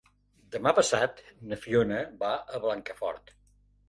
[0.53, 1.19] Demà passat
[1.51, 3.31] na Fiona va a Blancafort.